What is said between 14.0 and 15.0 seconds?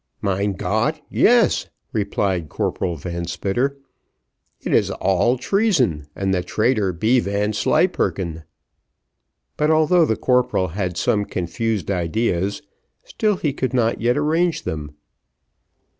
yet arrange them.